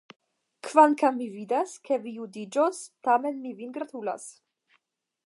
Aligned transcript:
Kvankam 0.67 1.15
mi 1.19 1.27
vidas, 1.33 1.75
ke 1.89 1.99
vi 2.07 2.15
judiĝos, 2.21 2.79
tamen 3.09 3.39
mi 3.45 3.55
vin 3.61 3.77
gratulas. 3.77 4.27